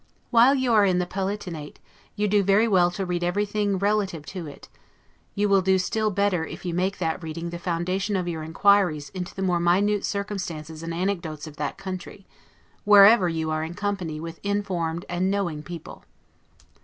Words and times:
While 0.31 0.55
you 0.55 0.73
are 0.73 0.83
in 0.83 0.97
the 0.97 1.05
Palatinate, 1.05 1.77
you 2.15 2.27
do 2.27 2.41
very 2.41 2.67
well 2.67 2.89
to 2.89 3.05
read 3.05 3.23
everything 3.23 3.77
relative 3.77 4.25
to 4.33 4.47
it; 4.47 4.67
you 5.35 5.47
will 5.47 5.61
do 5.61 5.77
still 5.77 6.09
better 6.09 6.43
if 6.43 6.65
you 6.65 6.73
make 6.73 6.97
that 6.97 7.21
reading 7.21 7.51
the 7.51 7.59
foundation 7.59 8.15
of 8.15 8.27
your 8.27 8.41
inquiries 8.41 9.09
into 9.09 9.35
the 9.35 9.43
more 9.43 9.59
minute 9.59 10.03
circumstances 10.03 10.81
and 10.81 10.91
anecdotes 10.91 11.45
of 11.45 11.57
that 11.57 11.77
country, 11.77 12.25
whenever 12.83 13.29
you 13.29 13.51
are 13.51 13.63
in 13.63 13.75
company 13.75 14.19
with 14.19 14.39
informed 14.41 15.05
and 15.07 15.29
knowing 15.29 15.61
people. 15.61 16.03